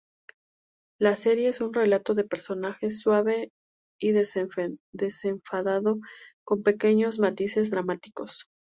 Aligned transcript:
La 0.99 1.15
serie 1.15 1.49
es 1.49 1.61
un 1.61 1.75
relato 1.75 2.15
de 2.15 2.23
personajes 2.23 3.01
suave 3.01 3.51
y 4.01 4.13
desenfadado 4.13 5.99
con 6.43 6.63
pequeños 6.63 7.19
matices 7.19 7.69
dramáticos. 7.69 8.47